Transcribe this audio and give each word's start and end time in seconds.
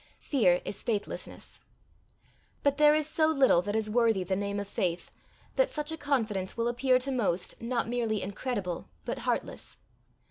Fear 0.17 0.61
is 0.65 0.81
faithlessness. 0.81 1.61
But 2.63 2.77
there 2.77 2.95
is 2.95 3.07
so 3.07 3.27
little 3.27 3.61
that 3.61 3.75
is 3.75 3.87
worthy 3.87 4.23
the 4.23 4.35
name 4.35 4.59
of 4.59 4.67
faith, 4.67 5.11
that 5.57 5.69
such 5.69 5.91
a 5.91 5.95
confidence 5.97 6.57
will 6.57 6.67
appear 6.67 6.97
to 6.97 7.11
most 7.11 7.61
not 7.61 7.87
merely 7.87 8.23
incredible 8.23 8.89
but 9.05 9.19
heartless. 9.19 9.77